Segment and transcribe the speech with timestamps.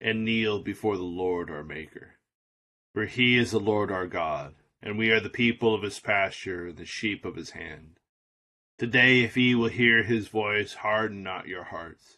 [0.00, 2.16] and kneel before the Lord our Maker.
[2.94, 6.68] For he is the Lord our God, and we are the people of his pasture
[6.68, 7.98] and the sheep of his hand.
[8.78, 12.16] Today, if ye will hear his voice, harden not your hearts,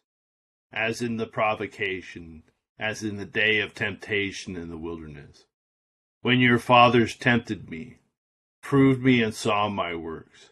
[0.72, 2.44] as in the provocation,
[2.78, 5.44] as in the day of temptation in the wilderness,
[6.20, 7.98] when your fathers tempted me,
[8.62, 10.50] proved me, and saw my works.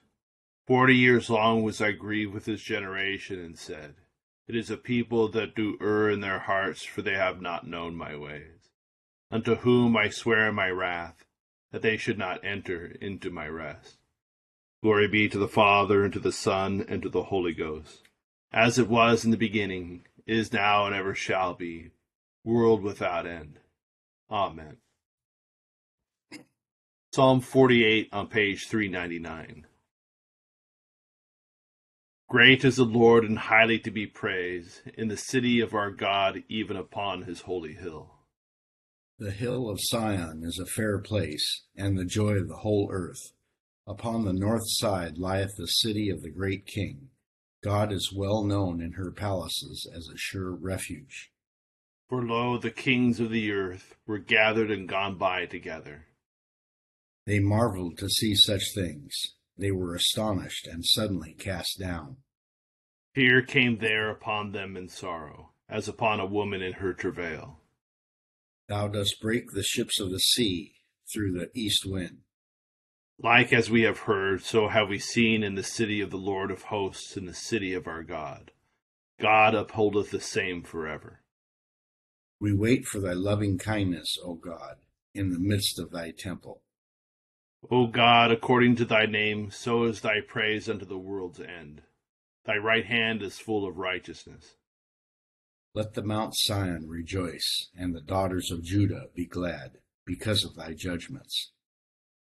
[0.66, 3.94] Forty years long was I grieved with this generation, and said,
[4.50, 7.94] it is a people that do err in their hearts, for they have not known
[7.94, 8.68] my ways.
[9.30, 11.24] Unto whom I swear my wrath,
[11.70, 13.98] that they should not enter into my rest.
[14.82, 18.08] Glory be to the Father, and to the Son, and to the Holy Ghost,
[18.52, 21.92] as it was in the beginning, is now, and ever shall be,
[22.44, 23.60] world without end.
[24.32, 24.78] Amen.
[27.12, 29.66] Psalm 48 on page 399.
[32.30, 36.44] Great is the Lord and highly to be praised in the city of our God,
[36.48, 38.20] even upon his holy hill.
[39.18, 43.32] The hill of Sion is a fair place, and the joy of the whole earth.
[43.84, 47.08] Upon the north side lieth the city of the great king.
[47.64, 51.32] God is well known in her palaces as a sure refuge.
[52.08, 56.06] For lo, the kings of the earth were gathered and gone by together.
[57.26, 62.16] They marveled to see such things they were astonished and suddenly cast down.
[63.15, 67.60] Fear came there upon them in sorrow, as upon a woman in her travail.
[68.69, 70.76] Thou dost break the ships of the sea
[71.12, 72.19] through the east wind.
[73.22, 76.50] Like as we have heard, so have we seen in the city of the Lord
[76.50, 78.53] of hosts, in the city of our God.
[79.20, 81.20] God upholdeth the same forever.
[82.41, 84.76] We wait for thy loving kindness, O God,
[85.15, 86.62] in the midst of thy temple.
[87.69, 91.82] O God, according to thy name, so is thy praise unto the world's end.
[92.44, 94.54] Thy right hand is full of righteousness.
[95.75, 100.72] Let the Mount Sion rejoice, and the daughters of Judah be glad, because of thy
[100.72, 101.53] judgments.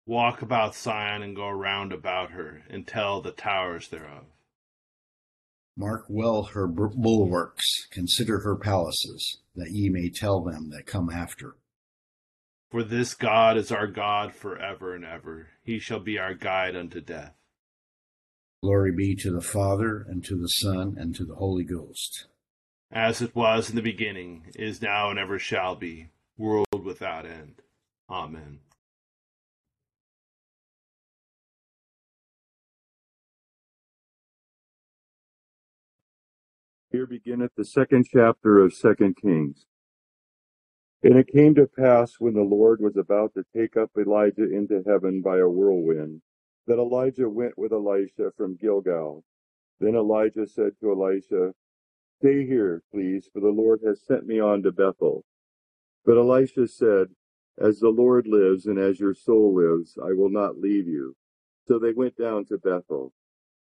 [0.05, 4.25] Walk about Sion and go round about her, and tell the towers thereof.
[5.77, 11.57] Mark well her bulwarks, consider her palaces, that ye may tell them that come after.
[12.71, 15.49] For this God is our God for ever and ever.
[15.65, 17.35] He shall be our guide unto death.
[18.63, 22.27] Glory be to the Father, and to the Son, and to the Holy Ghost.
[22.93, 27.63] As it was in the beginning, is now, and ever shall be, world without end.
[28.09, 28.61] Amen.
[36.93, 39.65] Here beginneth the second chapter of Second Kings.
[41.03, 44.83] And it came to pass when the Lord was about to take up Elijah into
[44.87, 46.21] heaven by a whirlwind,
[46.66, 49.25] that Elijah went with Elisha from Gilgal.
[49.80, 51.54] Then Elijah said to Elisha,
[52.19, 55.25] Stay here, please, for the Lord has sent me on to Bethel.
[56.04, 57.09] But Elisha said,
[57.59, 61.16] As the Lord lives and as your soul lives, I will not leave you.
[61.66, 63.15] So they went down to Bethel.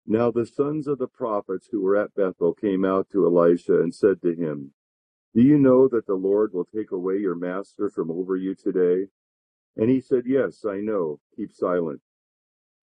[0.07, 3.93] Now the sons of the prophets who were at Bethel came out to Elisha and
[3.93, 4.73] said to him,
[5.33, 9.07] do you know that the Lord will take away your master from over you today?
[9.77, 11.19] And he said, Yes, I know.
[11.35, 12.01] Keep silent.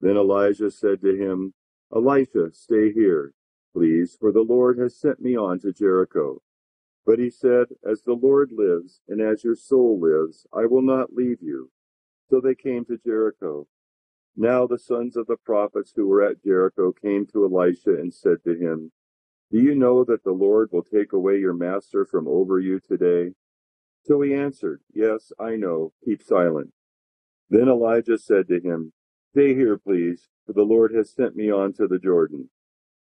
[0.01, 1.53] Then Elijah said to him,
[1.95, 3.33] Elisha, stay here,
[3.75, 6.41] please, for the Lord has sent me on to Jericho.
[7.05, 11.13] But he said, As the Lord lives, and as your soul lives, I will not
[11.13, 11.71] leave you.
[12.31, 13.67] So they came to Jericho.
[14.37, 18.43] Now the sons of the prophets who were at Jericho came to Elisha and said
[18.45, 18.93] to him,
[19.51, 23.33] do you know that the Lord will take away your master from over you today?
[24.05, 25.93] So he answered, Yes, I know.
[26.05, 26.73] Keep silent.
[27.51, 28.93] Then Elijah said to him,
[29.33, 32.51] Stay here, please, for the Lord has sent me on to the Jordan.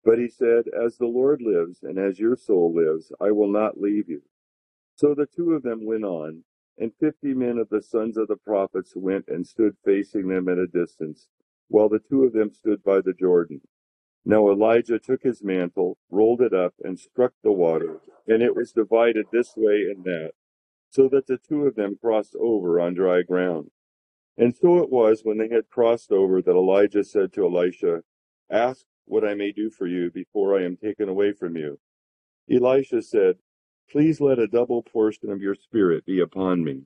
[0.04, 3.80] But he said, As the Lord lives, and as your soul lives, I will not
[3.80, 4.24] leave you.
[4.96, 6.44] So the two of them went on,
[6.78, 10.58] and fifty men of the sons of the prophets went and stood facing them at
[10.58, 11.28] a distance,
[11.68, 13.62] while the two of them stood by the Jordan.
[14.26, 18.72] Now Elijah took his mantle, rolled it up, and struck the water, and it was
[18.72, 20.32] divided this way and that,
[20.90, 23.72] so that the two of them crossed over on dry ground.
[24.38, 28.04] And so it was when they had crossed over that Elijah said to Elisha,
[28.50, 31.80] Ask what I may do for you before I am taken away from you.
[32.50, 33.36] Elisha said,
[33.92, 36.84] Please let a double portion of your spirit be upon me.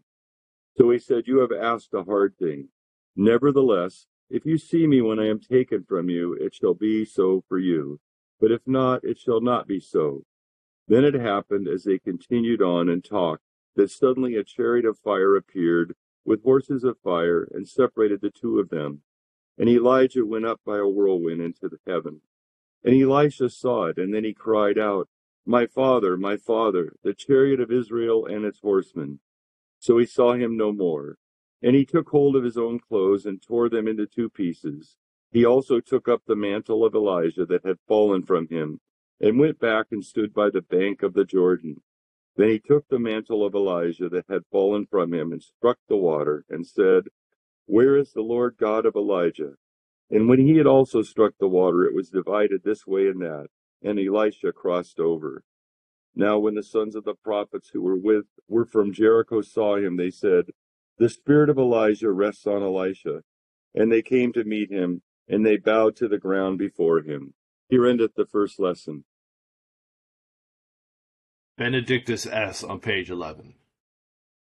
[0.76, 2.70] So he said, You have asked a hard thing.
[3.16, 7.44] Nevertheless, if you see me when I am taken from you, it shall be so
[7.48, 8.00] for you.
[8.40, 10.24] But if not, it shall not be so.
[10.88, 13.44] Then it happened, as they continued on and talked,
[13.76, 15.96] that suddenly a chariot of fire appeared,
[16.26, 19.02] with horses of fire, and separated the two of them.
[19.58, 22.22] And Elijah went up by a whirlwind into the heaven.
[22.84, 25.08] And Elisha saw it, and then he cried out,
[25.46, 29.20] My father, my father, the chariot of Israel and its horsemen.
[29.80, 31.18] So he saw him no more.
[31.62, 34.96] And he took hold of his own clothes and tore them into two pieces.
[35.32, 38.80] He also took up the mantle of Elijah that had fallen from him,
[39.20, 41.82] and went back and stood by the bank of the Jordan.
[42.36, 45.98] Then he took the mantle of Elijah that had fallen from him, and struck the
[45.98, 47.06] water, and said,
[47.66, 49.56] Where is the Lord God of Elijah?
[50.10, 53.48] And when he had also struck the water, it was divided this way and that,
[53.82, 55.44] and Elisha crossed over.
[56.16, 59.98] Now when the sons of the prophets who were with were from Jericho saw him,
[59.98, 60.46] they said,
[60.98, 63.22] the spirit of Elijah rests on Elisha.
[63.76, 67.34] And they came to meet him, and they bowed to the ground before him.
[67.70, 69.04] Here endeth the first lesson.
[71.58, 73.56] Benedictus es on page 11.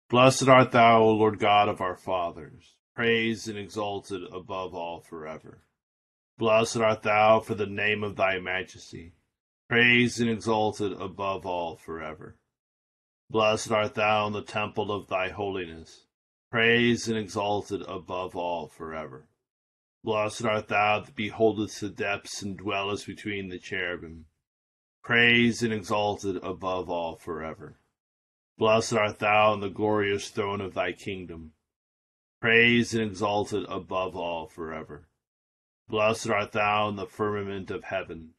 [0.10, 5.64] Blessed art thou, O Lord God of our fathers, praised and exalted above all forever.
[6.38, 9.14] Blessed art thou for the name of thy majesty,
[9.70, 12.38] praised and exalted above all forever.
[13.30, 16.05] Blessed art thou in the temple of thy holiness
[16.52, 19.28] praised and exalted above all forever.
[20.04, 24.26] Blessed art thou that beholdest the depths and dwellest between the cherubim,
[25.04, 27.80] praised and exalted above all forever.
[28.58, 31.54] Blessed art thou in the glorious throne of thy kingdom,
[32.40, 35.10] praised and exalted above all forever.
[35.90, 38.36] Blessed art thou in the firmament of heaven,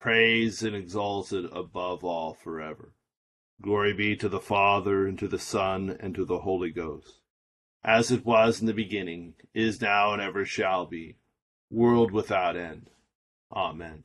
[0.00, 2.94] praised and exalted above all forever.
[3.60, 7.20] Glory be to the Father, and to the Son, and to the Holy Ghost
[7.84, 11.16] as it was in the beginning, is now, and ever shall be,
[11.70, 12.90] world without end.
[13.52, 14.04] Amen.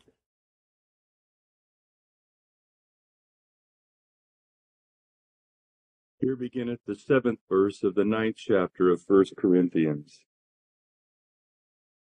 [6.19, 10.23] Here beginneth the seventh verse of the ninth chapter of First Corinthians.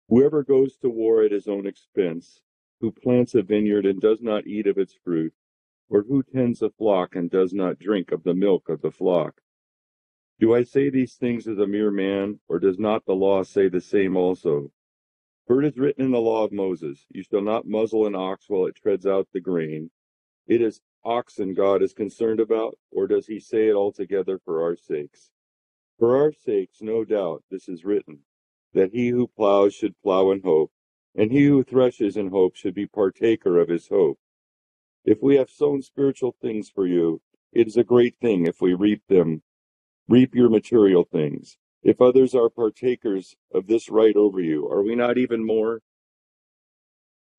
[0.09, 2.41] Whoever goes to war at his own expense,
[2.81, 5.35] who plants a vineyard and does not eat of its fruit,
[5.89, 9.41] or who tends a flock and does not drink of the milk of the flock,
[10.41, 13.69] do I say these things as a mere man, or does not the law say
[13.69, 14.71] the same also?
[15.49, 18.49] For it is written in the law of Moses, You shall not muzzle an ox
[18.49, 19.91] while it treads out the grain.
[20.47, 24.77] It is oxen God is concerned about, or does he say it altogether for our
[24.77, 25.31] sakes?
[25.99, 28.21] For our sakes, no doubt, this is written,
[28.75, 30.71] that he who plows should plow in hope,
[31.17, 34.21] and he who threshes in hope should be partaker of his hope.
[35.05, 37.23] If we have sown spiritual things for you,
[37.53, 39.43] it is a great thing if we reap them
[40.09, 41.59] reap your material things.
[41.83, 45.81] If others are partakers of this right over you, are we not even more?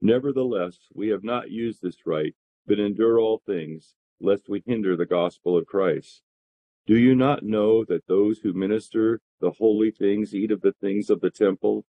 [0.01, 2.35] Nevertheless, we have not used this right,
[2.67, 6.21] but endure all things, lest we hinder the gospel of Christ.
[6.85, 11.09] Do you not know that those who minister the holy things eat of the things
[11.09, 11.85] of the temple,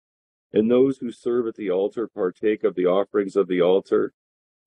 [0.53, 4.13] and those who serve at the altar partake of the offerings of the altar?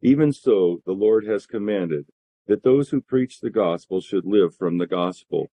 [0.01, 2.05] Even so, the Lord has commanded
[2.48, 5.50] that those who preach the gospel should live from the gospel.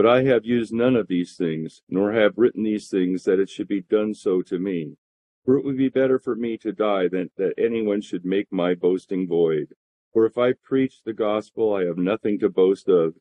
[0.00, 3.50] But I have used none of these things, nor have written these things that it
[3.50, 4.96] should be done so to me.
[5.44, 8.74] For it would be better for me to die than that anyone should make my
[8.74, 9.74] boasting void.
[10.14, 13.12] For if I preach the gospel, I have nothing to boast of,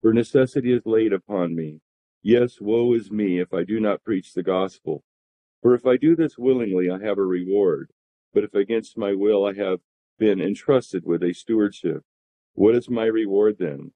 [0.00, 1.80] for necessity is laid upon me.
[2.22, 5.02] Yes, woe is me if I do not preach the gospel.
[5.60, 7.90] For if I do this willingly, I have a reward.
[8.32, 9.80] But if against my will I have
[10.20, 12.04] been entrusted with a stewardship,
[12.54, 13.90] what is my reward then?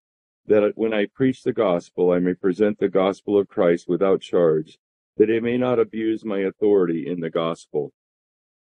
[0.47, 4.79] That when I preach the gospel, I may present the gospel of Christ without charge,
[5.17, 7.93] that I may not abuse my authority in the gospel.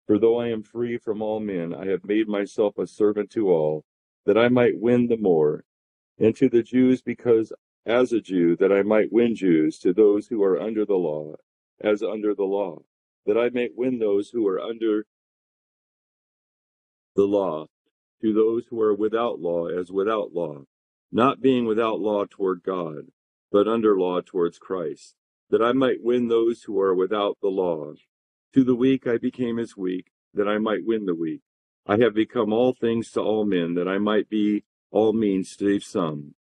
[0.07, 3.49] For though I am free from all men, I have made myself a servant to
[3.49, 3.83] all,
[4.25, 5.65] that I might win the more,
[6.17, 7.53] and to the Jews because
[7.85, 11.35] as a Jew, that I might win Jews, to those who are under the law,
[11.79, 12.79] as under the law,
[13.25, 15.05] that I might win those who are under
[17.15, 17.67] the law,
[18.21, 20.63] to those who are without law, as without law
[21.11, 23.11] not being without law toward God,
[23.51, 25.15] but under law towards Christ,
[25.49, 27.93] that I might win those who are without the law.
[28.53, 31.41] To the weak I became as weak, that I might win the weak.
[31.85, 35.65] I have become all things to all men, that I might be all means to
[35.65, 36.35] save some.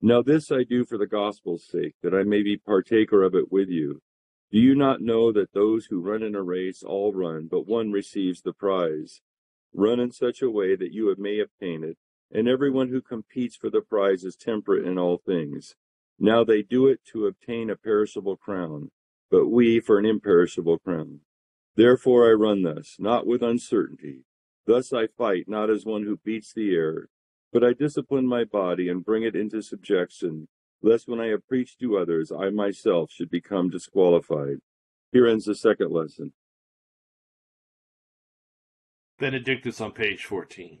[0.00, 3.50] Now this I do for the gospel's sake, that I may be partaker of it
[3.50, 4.02] with you.
[4.52, 7.90] Do you not know that those who run in a race all run, but one
[7.90, 9.20] receives the prize?
[9.72, 11.98] Run in such a way that you may obtain it,
[12.30, 15.74] and everyone who competes for the prize is temperate in all things.
[16.18, 18.90] Now they do it to obtain a perishable crown,
[19.30, 21.20] but we for an imperishable crown.
[21.76, 24.24] Therefore I run thus, not with uncertainty.
[24.66, 27.08] Thus I fight, not as one who beats the air,
[27.52, 30.48] but I discipline my body and bring it into subjection,
[30.82, 34.58] lest when I have preached to others, I myself should become disqualified.
[35.12, 36.32] Here ends the second lesson.
[39.18, 40.80] Benedictus on page 14.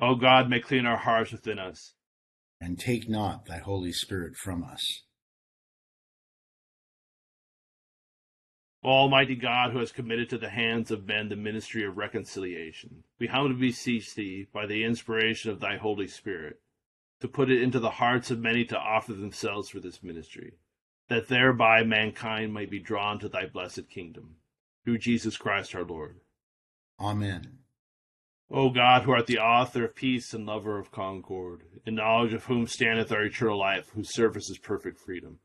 [0.00, 1.94] O God, may clean our hearts within us.
[2.60, 5.02] And take not thy Holy Spirit from us.
[8.84, 13.26] Almighty God, who has committed to the hands of men the ministry of reconciliation, we
[13.26, 16.60] humbly beseech thee, by the inspiration of thy Holy Spirit,
[17.20, 20.52] to put it into the hearts of many to offer themselves for this ministry,
[21.08, 24.36] that thereby mankind may be drawn to thy blessed kingdom.
[24.84, 26.20] Through Jesus Christ our Lord.
[27.00, 27.58] Amen.
[28.50, 32.44] O God, who art the author of peace and lover of concord, in knowledge of
[32.44, 35.40] whom standeth our eternal life, whose service is perfect freedom,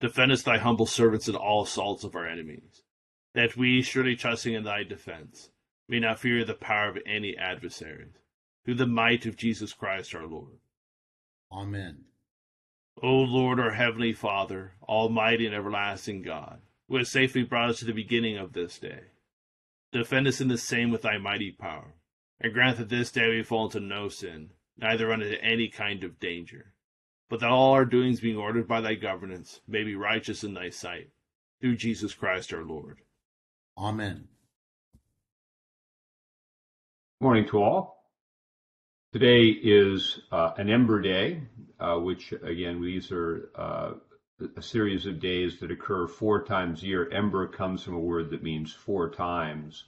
[0.00, 2.82] defendest thy humble servants in all assaults of our enemies,
[3.34, 5.50] that we, surely trusting in thy defense,
[5.88, 8.18] may not fear the power of any adversaries,
[8.64, 10.58] through the might of Jesus Christ our Lord.
[11.52, 12.06] Amen.
[13.00, 17.84] O Lord, our heavenly Father, almighty and everlasting God, who has safely brought us to
[17.84, 19.02] the beginning of this day,
[19.92, 21.94] defend us in the same with thy mighty power
[22.44, 26.04] and grant that this day we fall into no sin, neither run into any kind
[26.04, 26.74] of danger,
[27.30, 30.68] but that all our doings being ordered by thy governance may be righteous in thy
[30.68, 31.08] sight.
[31.62, 32.98] Through Jesus Christ our Lord.
[33.78, 34.28] Amen.
[37.18, 38.10] Morning to all.
[39.14, 41.40] Today is uh, an Ember Day,
[41.80, 43.92] uh, which again, these are uh,
[44.54, 47.10] a series of days that occur four times a year.
[47.10, 49.84] Ember comes from a word that means four times.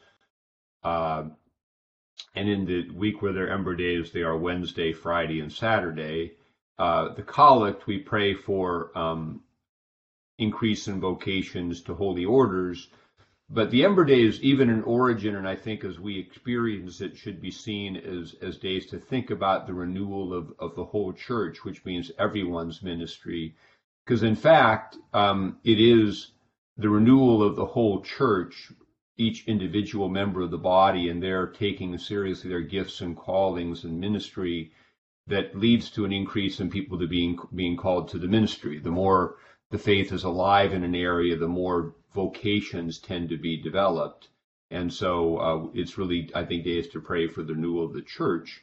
[0.83, 1.25] Uh,
[2.35, 6.33] and in the week where they're Ember Days, they are Wednesday, Friday, and Saturday.
[6.79, 9.41] Uh, the collect, we pray for um,
[10.39, 12.89] increase in vocations to holy orders.
[13.49, 17.41] But the Ember Days, even in origin, and I think as we experience it, should
[17.41, 21.65] be seen as, as days to think about the renewal of, of the whole church,
[21.65, 23.55] which means everyone's ministry.
[24.05, 26.33] Because in fact, um, it is
[26.77, 28.73] the renewal of the whole church,
[29.19, 33.99] each individual member of the body, and they're taking seriously their gifts and callings and
[34.01, 34.73] ministry
[35.27, 38.79] that leads to an increase in people to being being called to the ministry.
[38.79, 39.37] The more
[39.71, 44.29] the faith is alive in an area, the more vocations tend to be developed.
[44.71, 48.03] And so uh, it's really, I think, days to pray for the renewal of the
[48.03, 48.63] church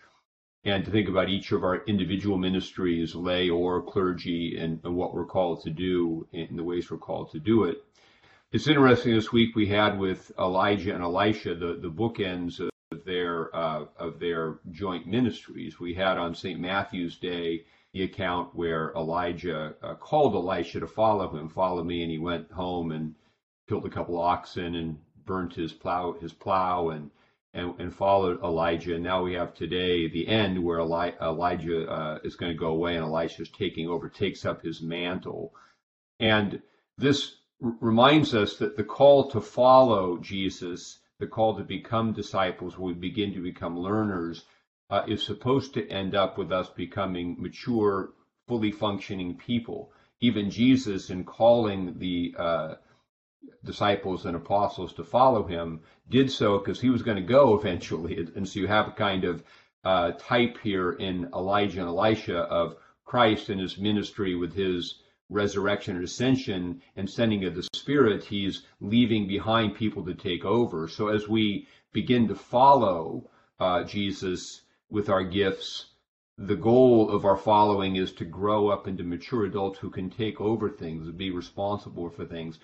[0.66, 5.14] and to think about each of our individual ministries, lay or clergy, and, and what
[5.14, 7.84] we're called to do and the ways we're called to do it.
[8.54, 13.50] It's interesting this week we had with Elijah and Elisha the, the bookends of their
[13.56, 15.80] uh, of their joint ministries.
[15.80, 16.60] We had on St.
[16.60, 22.12] Matthew's Day the account where Elijah uh, called Elisha to follow him, follow me, and
[22.12, 23.16] he went home and
[23.68, 27.10] killed a couple oxen and burnt his plow his plow and
[27.56, 28.94] and, and followed Elijah.
[28.94, 32.68] And now we have today the end where Eli, Elijah uh, is going to go
[32.68, 35.56] away and Elisha is taking over, takes up his mantle.
[36.20, 36.62] And
[37.00, 42.94] this reminds us that the call to follow Jesus, the call to become disciples, we
[42.94, 44.46] begin to become learners,
[44.90, 48.14] uh, is supposed to end up with us becoming mature,
[48.48, 49.92] fully functioning people.
[50.20, 52.76] Even Jesus, in calling the uh,
[53.64, 58.28] disciples and apostles to follow him, did so because he was going to go eventually.
[58.36, 59.44] And so you have a kind of
[59.86, 65.03] uh, type here in Elijah and Elisha of Christ and his ministry with his
[65.34, 68.24] resurrection and ascension and sending of the Spirit.
[68.24, 70.88] He's leaving behind people to take over.
[70.88, 75.88] So as we begin to follow uh, Jesus with our gifts,
[76.38, 80.42] the goal of our following is to grow up into mature adults who can take
[80.42, 82.60] over things be responsible for things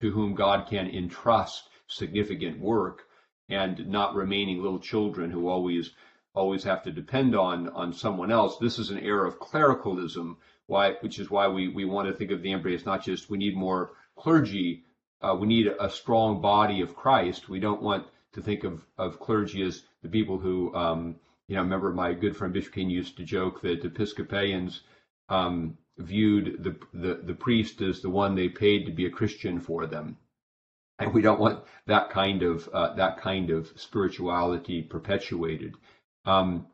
[0.00, 3.06] to whom God can entrust significant work
[3.48, 5.90] and not remaining little children who always
[6.34, 8.56] always have to depend on on someone else.
[8.58, 12.30] This is an era of clericalism, why which is why we, we want to think
[12.30, 14.84] of the Ember Days not just we need more clergy,
[15.22, 17.48] uh, we need a, strong body of Christ.
[17.48, 21.16] We don't want to think of, of clergy as the people who um,
[21.48, 24.82] you know, remember my good friend Bishop King used to joke that Episcopalians
[25.28, 29.58] um, viewed the, the, the priest as the one they paid to be a Christian
[29.58, 30.18] for them.
[30.98, 35.76] And we don't want that kind of uh, that kind of spirituality perpetuated.
[36.24, 36.66] Um,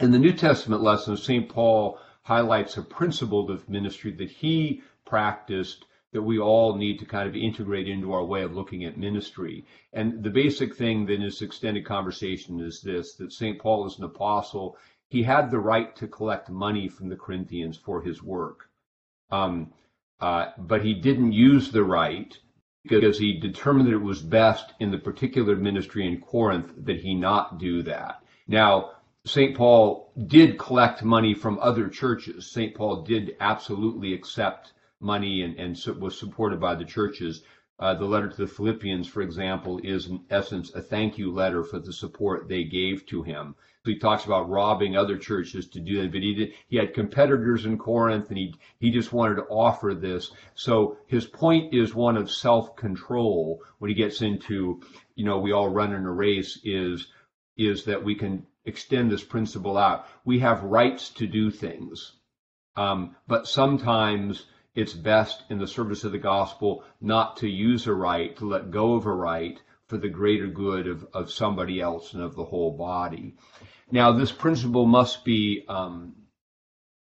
[0.00, 1.48] in the New Testament lesson, St.
[1.48, 7.26] Paul highlights a principle of ministry that he practiced that we all need to kind
[7.28, 9.64] of integrate into our way of looking at ministry.
[9.94, 13.58] And the basic thing in this extended conversation is this that St.
[13.58, 14.76] Paul is an apostle
[15.08, 18.68] he had the right to collect money from the Corinthians for his work.
[19.30, 19.72] Um,
[20.20, 22.36] uh, but he didn't use the right
[22.82, 27.14] because he determined that it was best in the particular ministry in Corinth that he
[27.14, 28.22] not do that.
[28.46, 28.92] Now,
[29.28, 29.54] St.
[29.54, 32.50] Paul did collect money from other churches.
[32.50, 32.74] St.
[32.74, 37.42] Paul did absolutely accept money and, and was supported by the churches.
[37.78, 41.62] Uh, the letter to the Philippians, for example, is in essence a thank you letter
[41.62, 43.54] for the support they gave to him.
[43.84, 46.94] So he talks about robbing other churches to do that, but he did, he had
[46.94, 50.32] competitors in Corinth, and he he just wanted to offer this.
[50.54, 53.62] So his point is one of self-control.
[53.78, 54.80] When he gets into,
[55.14, 57.06] you know, we all run in a race, is
[57.56, 60.06] is that we can extend this principle out.
[60.24, 62.12] We have rights to do things,
[62.76, 67.94] um, but sometimes it's best in the service of the gospel not to use a
[67.94, 72.12] right, to let go of a right for the greater good of, of somebody else
[72.12, 73.34] and of the whole body.
[73.90, 76.14] Now, this principle must be um,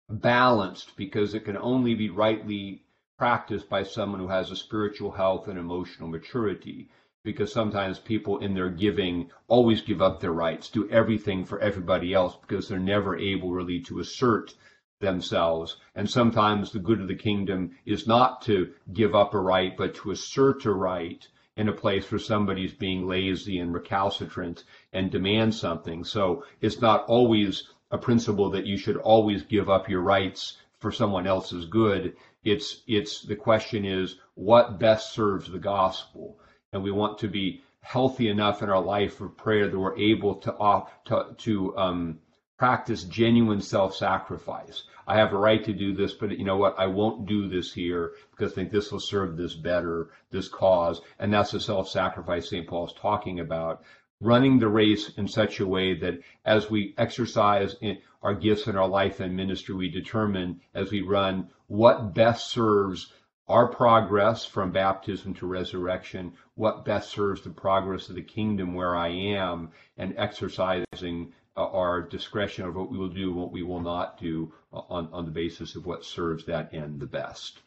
[0.09, 2.83] balanced because it can only be rightly
[3.19, 6.89] practiced by someone who has a spiritual health and emotional maturity.
[7.27, 12.15] Because sometimes people in their giving always give up their rights, do everything for everybody
[12.15, 14.55] else because they're never able really to assert
[15.01, 15.77] themselves.
[15.97, 19.97] And sometimes the good of the kingdom is not to give up a right, but
[19.97, 24.63] to assert a right in a place where somebody's being lazy and recalcitrant
[24.93, 26.05] and demand something.
[26.05, 30.93] So it's not always a principle that you should always give up your rights for
[30.93, 32.15] someone else's good.
[32.45, 36.39] It's it's the question is what best serves the gospel,
[36.73, 40.35] and we want to be healthy enough in our life of prayer that we're able
[40.35, 42.19] to to to um,
[42.59, 44.85] practice genuine self-sacrifice.
[45.07, 46.75] I have a right to do this, but you know what?
[46.79, 51.01] I won't do this here because I think this will serve this better, this cause,
[51.19, 52.67] and that's the self-sacrifice St.
[52.67, 53.85] Paul is talking about
[54.21, 57.77] running the race in such a way that as we exercise
[58.23, 63.13] our gifts in our life and ministry, we determine as we run what best serves
[63.49, 68.97] our progress from baptism to resurrection, what best serves the progress of the kingdom where
[68.97, 73.63] I am, and exercising uh, our discretion of what we will do and what we
[73.63, 77.61] will not do on, on the basis of what serves that end the best.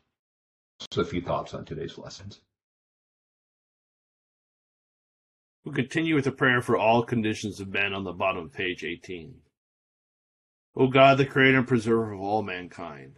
[0.91, 2.41] So, a few thoughts on today's lessons.
[5.65, 8.83] We'll continue with the prayer for all conditions of men on the bottom of page
[8.83, 9.35] 18.
[10.75, 13.17] O God, the creator and preserver of all mankind,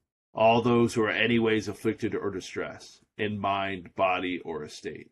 [0.33, 5.11] all those who are anyways afflicted or distressed, in mind, body, or estate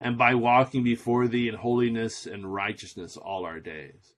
[0.00, 4.14] and by walking before thee in holiness and righteousness all our days.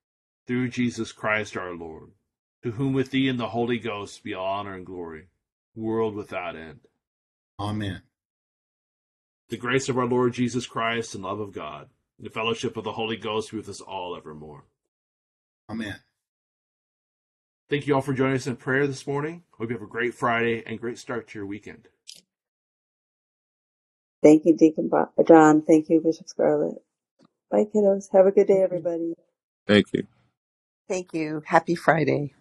[0.46, 2.10] Through Jesus Christ our Lord,
[2.62, 5.28] to whom with thee and the Holy Ghost be all honor and glory,
[5.74, 6.80] world without end.
[7.58, 8.02] Amen.
[9.48, 12.84] The grace of our Lord Jesus Christ and love of God, and the fellowship of
[12.84, 14.64] the Holy Ghost be with us all evermore.
[15.68, 15.96] Amen.
[17.68, 19.44] Thank you all for joining us in prayer this morning.
[19.52, 21.88] Hope you have a great Friday and great start to your weekend.
[24.22, 24.90] Thank you, Deacon
[25.26, 25.62] John.
[25.62, 26.82] Thank you, Bishop Scarlett.
[27.50, 28.08] Bye, kiddos.
[28.12, 29.14] Have a good day, everybody.
[29.68, 30.04] Thank you.
[30.88, 31.42] Thank you.
[31.46, 32.34] Happy Friday.